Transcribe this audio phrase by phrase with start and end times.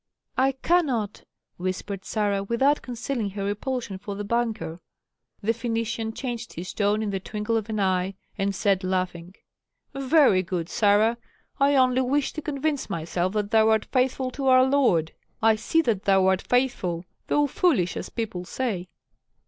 [0.35, 1.25] "I cannot!"
[1.57, 4.79] whispered Sarah, without concealing her repulsion for the banker.
[5.43, 9.35] The Phœnician changed his tone in the twinkle of an eye, and said laughing,
[9.93, 11.19] "Very good, Sarah!
[11.59, 15.11] I only wished to convince myself that thou art faithful to our lord.
[15.39, 18.87] I see that thou art faithful, though foolish, as people say."